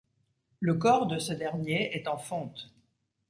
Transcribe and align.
Le 0.61 0.73
corps 0.73 1.05
de 1.05 1.19
ce 1.19 1.31
dernier 1.31 1.95
est 1.95 2.07
en 2.07 2.17
fonte. 2.17 2.73